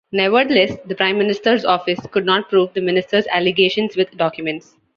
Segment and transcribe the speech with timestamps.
[0.11, 4.75] Nevertheless, the Prime Minister's Office could not prove the minister's allegations with documents.